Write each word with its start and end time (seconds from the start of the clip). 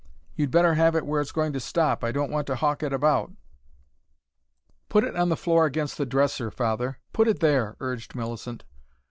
"You'd 0.33 0.49
better 0.49 0.73
have 0.73 0.95
it 0.95 1.05
where 1.05 1.21
it's 1.21 1.31
going 1.31 1.53
to 1.53 1.59
stop. 1.59 2.03
I 2.03 2.11
don't 2.11 2.31
want 2.31 2.47
to 2.47 2.55
hawk 2.55 2.81
it 2.81 2.91
about." 2.91 3.33
"Put 4.89 5.03
it 5.03 5.15
on 5.15 5.29
the 5.29 5.37
floor 5.37 5.67
against 5.67 5.95
the 5.99 6.07
dresser, 6.07 6.49
Father. 6.49 6.97
Put 7.13 7.27
it 7.27 7.39
there," 7.39 7.77
urged 7.79 8.15
Millicent. 8.15 8.63